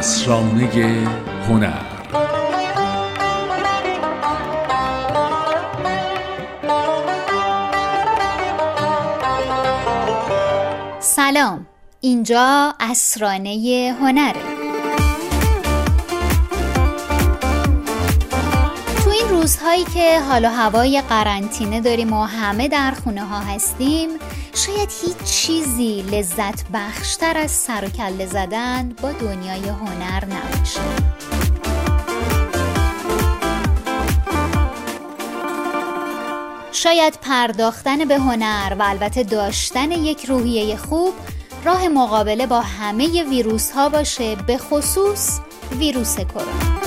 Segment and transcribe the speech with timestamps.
[0.00, 0.68] اسرانه
[1.48, 1.72] هنر.
[11.00, 11.66] سلام.
[12.00, 14.32] اینجا اسرانه هنره
[19.04, 24.08] تو این روزهایی که حال و هوای قرنطینه داریم و همه در خونه ها هستیم
[24.66, 30.80] شاید هیچ چیزی لذت بخشتر از سر و کله زدن با دنیای هنر نباشه.
[36.72, 41.14] شاید پرداختن به هنر و البته داشتن یک روحیه خوب
[41.64, 45.40] راه مقابله با همه ویروس ها باشه به خصوص
[45.78, 46.79] ویروس کرونا.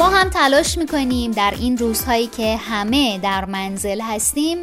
[0.00, 4.58] ما هم تلاش می‌کنیم در این روزهایی که همه در منزل هستیم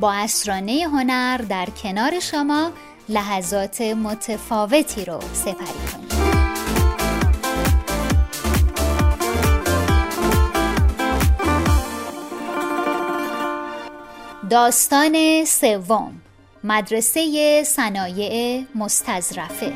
[0.00, 2.70] با اسرانه هنر در کنار شما
[3.08, 5.56] لحظات متفاوتی رو سپری
[5.92, 6.08] کنیم.
[14.50, 16.12] داستان سوم
[16.64, 19.72] مدرسه صنایع مستظرفه.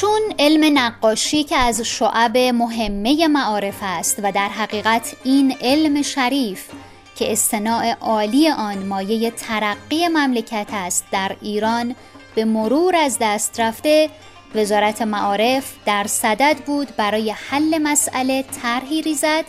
[0.00, 6.68] چون علم نقاشی که از شعب مهمه معارف است و در حقیقت این علم شریف
[7.16, 11.94] که استناع عالی آن مایه ترقی مملکت است در ایران
[12.34, 14.10] به مرور از دست رفته
[14.54, 19.44] وزارت معارف در صدد بود برای حل مسئله طرحی ریزد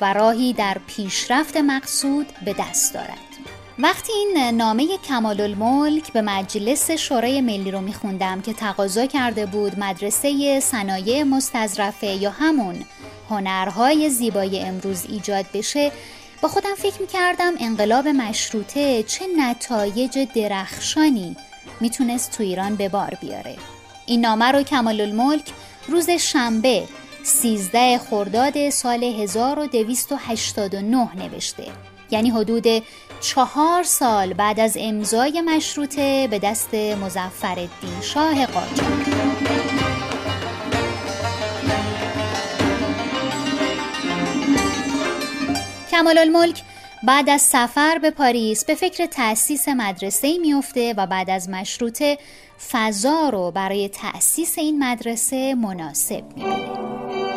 [0.00, 3.27] و راهی در پیشرفت مقصود به دست دارد.
[3.80, 9.78] وقتی این نامه کمال الملک به مجلس شورای ملی رو میخوندم که تقاضا کرده بود
[9.78, 12.84] مدرسه صنایع مستظرفه یا همون
[13.30, 15.92] هنرهای زیبای امروز ایجاد بشه
[16.42, 21.36] با خودم فکر می‌کردم انقلاب مشروطه چه نتایج درخشانی
[21.80, 23.56] می‌تونست تو ایران به بار بیاره.
[24.06, 25.44] این نامه رو کمال الملک
[25.88, 26.88] روز شنبه
[27.22, 31.64] 13 خرداد سال 1289 نوشته.
[32.10, 32.66] یعنی حدود
[33.20, 37.68] چهار سال بعد از امضای مشروطه به دست مزفر
[38.02, 38.92] شاه قاجار
[45.90, 46.62] کمال الملک
[47.02, 52.18] بعد از سفر به پاریس به فکر تأسیس مدرسه میفته و بعد از مشروطه
[52.70, 57.27] فضا رو برای تأسیس این مدرسه مناسب می‌بینه.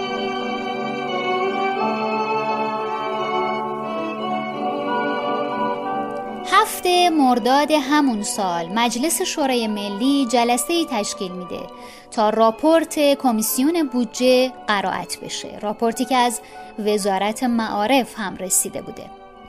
[6.82, 8.70] هفته مرداد همون سال.
[8.76, 11.60] مجلس شورای ملی جلسه ای تشکیل میده
[12.12, 15.60] تا راپورت کمیسیون بودجه قرائت بشه.
[15.62, 16.42] راپورتی که از
[16.80, 19.04] وزارت معارف هم رسیده بوده.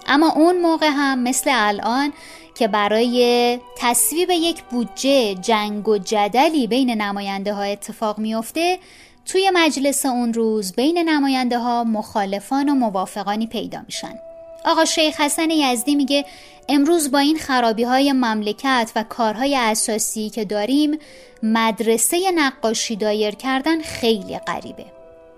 [0.06, 2.12] اما اون موقع هم مثل الان
[2.54, 8.78] که برای تصویب یک بودجه جنگ و جدلی بین نماینده ها اتفاق میافته
[9.26, 14.31] توی مجلس اون روز بین نماینده ها مخالفان و موافقانی پیدا میشن.
[14.64, 16.24] آقا شیخ حسن یزدی میگه
[16.68, 20.98] امروز با این خرابی های مملکت و کارهای اساسی که داریم
[21.42, 24.84] مدرسه نقاشی دایر کردن خیلی غریبه.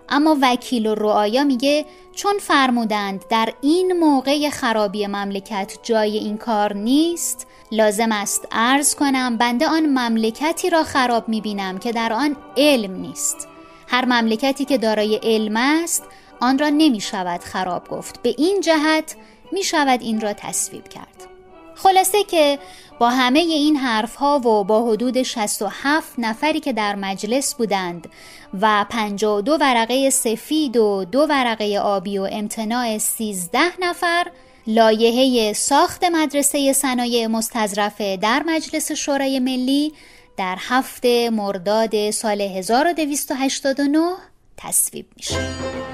[0.08, 1.84] اما وکیل و رعایا میگه
[2.14, 9.36] چون فرمودند در این موقع خرابی مملکت جای این کار نیست لازم است عرض کنم
[9.36, 13.48] بنده آن مملکتی را خراب می‌بینم که در آن علم نیست.
[13.88, 16.02] هر مملکتی که دارای علم است
[16.40, 19.16] آن را نمی شود خراب گفت به این جهت
[19.52, 21.26] می شود این را تصویب کرد
[21.74, 22.58] خلاصه که
[22.98, 28.08] با همه این حرف ها و با حدود 67 نفری که در مجلس بودند
[28.60, 34.26] و 52 ورقه سفید و دو ورقه آبی و امتناع 13 نفر
[34.66, 39.92] لایحه ساخت مدرسه صنایع مستظرفه در مجلس شورای ملی
[40.36, 44.00] در هفته مرداد سال 1289
[44.56, 45.93] تصویب میشه.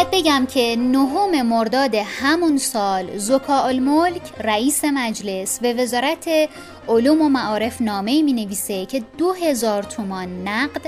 [0.00, 6.28] باید بگم که نهم مرداد همون سال زکا الملک رئیس مجلس به وزارت
[6.88, 10.80] علوم و معارف نامه می نویسه که دو هزار تومان نقد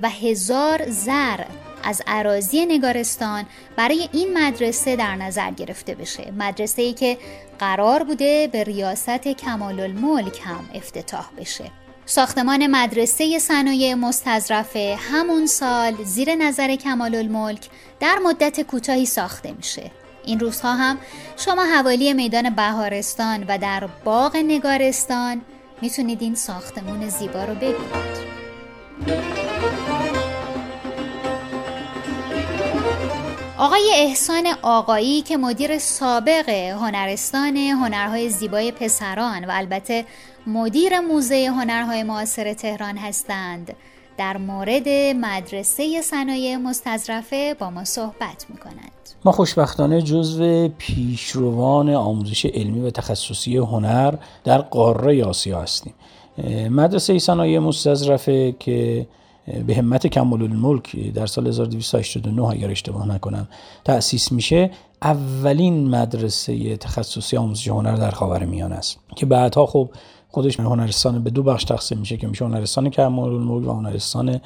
[0.00, 1.44] و هزار زر
[1.82, 3.44] از عراضی نگارستان
[3.76, 6.32] برای این مدرسه در نظر گرفته بشه.
[6.38, 7.18] مدرسه ای که
[7.58, 11.87] قرار بوده به ریاست کمال الملک هم افتتاح بشه.
[12.10, 17.68] ساختمان مدرسه صنایع مستظرفه همون سال زیر نظر کمال الملک
[18.00, 19.90] در مدت کوتاهی ساخته میشه.
[20.24, 20.98] این روزها هم
[21.36, 25.40] شما حوالی میدان بهارستان و در باغ نگارستان
[25.82, 29.37] می‌تونید این ساختمون زیبا رو ببینید.
[33.60, 40.04] آقای احسان آقایی که مدیر سابق هنرستان هنرهای زیبای پسران و البته
[40.46, 43.76] مدیر موزه هنرهای معاصر تهران هستند
[44.18, 48.92] در مورد مدرسه صنایع مستظرفه با ما صحبت می کنند.
[49.24, 54.14] ما خوشبختانه جزو پیشروان آموزش علمی و تخصصی هنر
[54.44, 55.94] در قاره آسیا هستیم
[56.70, 59.06] مدرسه صنایع مستظرفه که
[59.66, 63.48] به همت کمال الملک در سال 1289 اگر اشتباه نکنم
[63.84, 64.70] تأسیس میشه
[65.02, 69.90] اولین مدرسه تخصصی آموزش هنر در خاور میان است که بعدها خب
[70.30, 74.40] خودش هنرستان به دو بخش تقسیم میشه که میشه هنرستان کمال الملک و هنرستان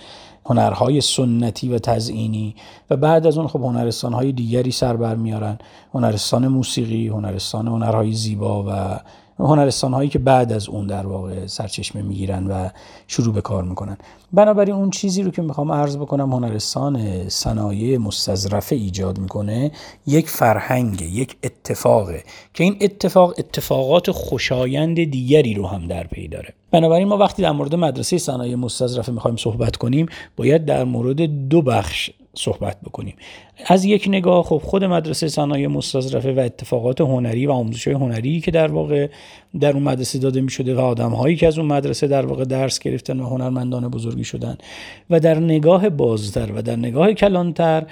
[0.47, 2.55] هنرهای سنتی و تزئینی
[2.91, 5.59] و بعد از اون خب هنرستان های دیگری سر بر میارن.
[5.95, 9.01] هنرستان موسیقی هنرستان هنرهای زیبا و
[9.39, 12.69] هنرستان هایی که بعد از اون در واقع سرچشمه می‌گیرن و
[13.07, 13.97] شروع به کار می‌کنن.
[14.33, 19.73] بنابراین اون چیزی رو که می‌خوام عرض بکنم هنرستان صنایع مستظرفه ایجاد می‌کنه
[20.07, 22.25] یک فرهنگ یک اتفاقه
[22.55, 26.55] که این اتفاق اتفاقات خوشایند دیگری رو هم در پی داره.
[26.71, 30.07] بنابراین ما وقتی در مورد مدرسه صنایع مستظرفه می‌خوایم صحبت کنیم
[30.37, 33.15] باید در مورد دو بخش صحبت بکنیم.
[33.67, 38.51] از یک نگاه خب خود مدرسه صنایع مستظرفه و اتفاقات هنری و آموزش هنری که
[38.51, 39.09] در واقع
[39.61, 42.45] در اون مدرسه داده می شده و آدم هایی که از اون مدرسه در واقع
[42.45, 44.59] درس گرفتن و هنرمندان بزرگی شدن
[45.11, 47.87] و در نگاه بازتر و در نگاه کلانتر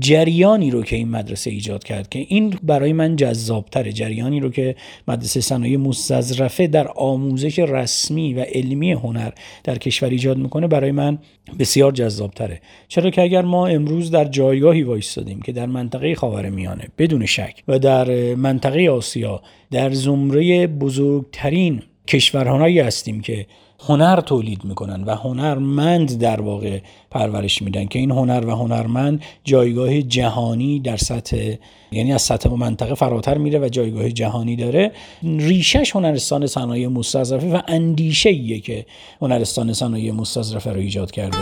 [0.00, 3.92] جریانی رو که این مدرسه ایجاد کرد که این برای من جذابتره.
[3.92, 4.76] جریانی رو که
[5.08, 9.30] مدرسه صنایع مستظرفه در آموزش رسمی و علمی هنر
[9.64, 11.18] در کشور ایجاد می‌کنه برای من
[11.58, 12.60] بسیار جذابتره.
[12.88, 17.78] چرا که اگر ما امروز در جایگاهی وایستادیم که در منطقه خاورمیانه بدون شک و
[17.78, 23.46] در منطقه آسیا در زمره بزرگترین کشورهایی هستیم که
[23.80, 26.80] هنر تولید می‌کنن و هنرمند در واقع
[27.10, 31.54] پرورش میدن که این هنر و هنرمند جایگاه جهانی در سطح
[31.92, 34.92] یعنی از سطح منطقه فراتر میره و جایگاه جهانی داره.
[35.22, 38.86] ریشش هنرستان صنایع مستظرفه و اندیشه ایه که
[39.20, 41.38] هنرستان صنایع مستظرفه رو ایجاد کرده.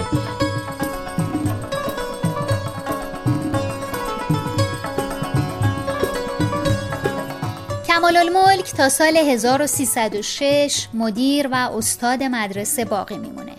[8.15, 13.53] کمال الملک تا سال 1306 مدیر و استاد مدرسه باقی میمونه.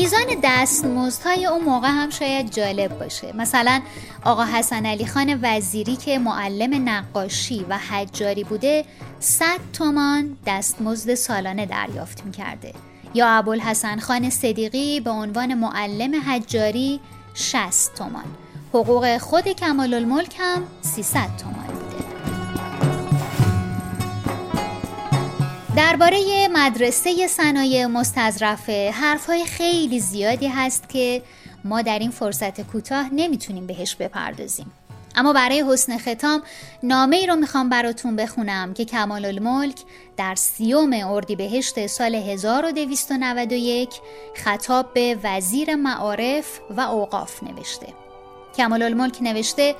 [0.00, 3.32] میزان دستمزدهای اون موقع هم شاید جالب باشه.
[3.36, 3.80] مثلا
[4.24, 8.84] آقا حسن علی خان وزیری که معلم نقاشی و حجاری بوده
[9.18, 12.72] 100 تومان دستمزد سالانه دریافت می‌کرده.
[13.14, 17.00] یا ابوالحسن خان صدیقی به عنوان معلم حجاری
[17.34, 18.24] 60 تومان.
[18.74, 21.89] حقوق خود کمال الملک هم 300 تومان.
[25.90, 31.22] درباره مدرسه صنایع مستظرفه حرفهای خیلی زیادی هست که
[31.64, 34.72] ما در این فرصت کوتاه نمی‌تونیم بهش بپردازیم.
[35.16, 36.42] اما برای حسن ختام
[36.82, 39.76] نامه ای رو می‌خوام براتون بخونم که کمال الملک
[40.16, 43.90] در سیوم اردیبهشت سال 1291
[44.44, 47.86] خطاب به وزیر معارف و اوقاف نوشته.
[48.56, 49.74] کمال الملک نوشته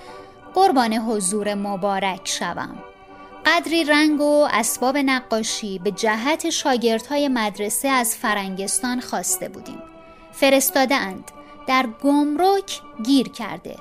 [0.55, 2.90] قربان حضور مبارک شوم.
[3.47, 9.83] قدری رنگ و اسباب نقاشی به جهت شاگردهای مدرسه از فرنگستان خواسته بودیم.
[10.33, 11.31] فرستاده اند
[11.67, 13.77] در گمرک گیر کرده.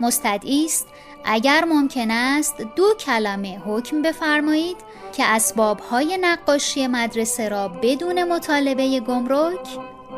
[0.00, 0.86] مستدعی است
[1.24, 4.76] اگر ممکن است دو کلمه حکم بفرمایید
[5.16, 9.68] که اسبابهای نقاشی مدرسه را بدون مطالبه گمرک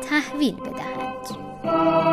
[0.09, 2.12] تحویل بدهند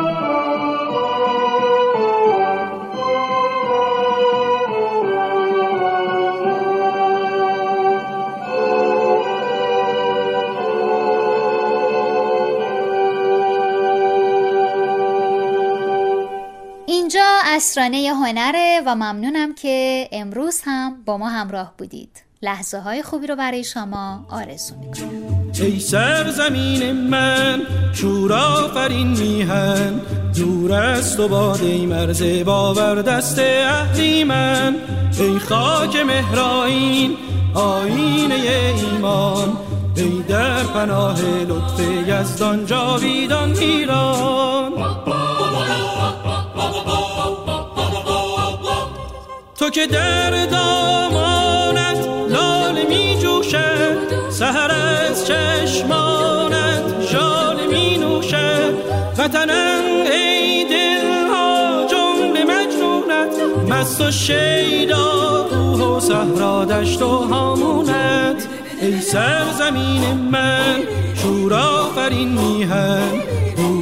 [17.53, 22.23] اسرانه هنره و ممنونم که امروز هم با ما همراه بودید.
[22.41, 25.51] لحظه های خوبی رو برای شما آرزو می‌کنم.
[25.59, 27.61] ای سرزمین من
[27.93, 30.01] شور آفرین میهن
[30.35, 33.39] دور است و باد ای مرز باور دست
[34.27, 34.75] من.
[35.19, 37.17] ای خاک مهرائین
[37.53, 38.35] آینه
[38.75, 39.57] ایمان.
[39.95, 44.70] ای در پناه لطف یزدان جاویدان ایران.
[49.61, 58.73] تو که در دامانت لال می جوشد سهر از چشمانت شال می نوشد
[59.17, 63.35] وطنم ای دلها جمله مجنونت
[63.69, 68.47] مست و شیدا روح و صحرا دشت و هامونت.
[68.81, 70.83] ای سرزمین من
[71.15, 73.40] شور آفرین میهن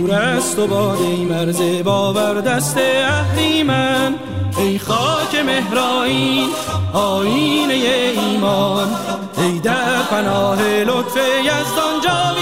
[0.10, 1.00] دور است و باد
[1.30, 2.78] مرز باور دست
[3.66, 4.16] من.
[4.58, 6.50] ای خاک مهرائین
[6.94, 8.88] آینه ایمان.
[9.38, 12.36] ای در پناه لطف یزدان جان